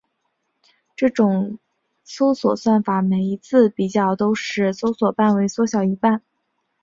[0.95, 1.59] 这种
[2.03, 6.23] 搜索算法每一次比较都使搜索范围缩小一半。